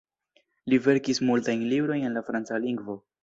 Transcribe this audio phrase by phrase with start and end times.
[0.73, 2.97] Li verkis multajn librojn en la franca lingvo.